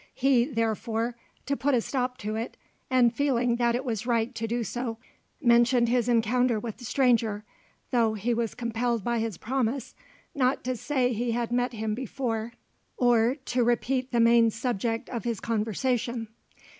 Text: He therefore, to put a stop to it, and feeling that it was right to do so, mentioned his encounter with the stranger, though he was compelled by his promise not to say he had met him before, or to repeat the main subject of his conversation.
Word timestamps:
He 0.15 0.45
therefore, 0.45 1.15
to 1.45 1.55
put 1.55 1.75
a 1.75 1.79
stop 1.81 2.17
to 2.17 2.35
it, 2.35 2.57
and 2.89 3.13
feeling 3.13 3.57
that 3.57 3.75
it 3.75 3.85
was 3.85 4.07
right 4.07 4.33
to 4.33 4.47
do 4.47 4.63
so, 4.63 4.97
mentioned 5.39 5.89
his 5.89 6.09
encounter 6.09 6.59
with 6.59 6.77
the 6.77 6.85
stranger, 6.85 7.43
though 7.91 8.15
he 8.15 8.33
was 8.33 8.55
compelled 8.55 9.03
by 9.03 9.19
his 9.19 9.37
promise 9.37 9.93
not 10.33 10.63
to 10.63 10.75
say 10.75 11.13
he 11.13 11.33
had 11.33 11.51
met 11.51 11.73
him 11.73 11.93
before, 11.93 12.53
or 12.97 13.35
to 13.45 13.63
repeat 13.63 14.11
the 14.11 14.19
main 14.19 14.49
subject 14.49 15.07
of 15.09 15.23
his 15.23 15.39
conversation. 15.39 16.29